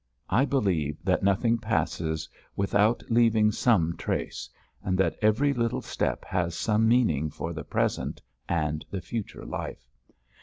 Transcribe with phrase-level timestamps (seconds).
[0.31, 4.49] I believe that nothing passes without leaving some trace,
[4.83, 8.19] and that every little step has some meaning for the present
[8.49, 9.87] and the future life.